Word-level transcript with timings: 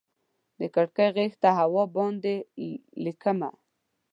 د 0.59 0.61
کړکۍ 0.75 1.07
غیږ 1.15 1.33
ته 1.41 1.49
هوا 1.59 1.83
باندې 1.95 2.33
ليکمه 3.03 3.49